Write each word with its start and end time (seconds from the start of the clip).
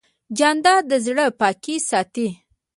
جانداد 0.37 0.83
د 0.89 0.91
زړه 1.05 1.25
پاکي 1.39 1.75
ساتي. 1.89 2.27